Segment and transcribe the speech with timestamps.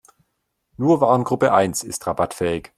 [0.77, 2.69] Nur Warengruppe eins ist rabattfähig.